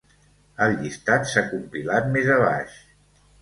El 0.67 0.71
llistat 0.79 1.27
s"ha 1.31 1.43
compilat 1.51 2.09
més 2.17 2.33
abaix. 2.39 2.81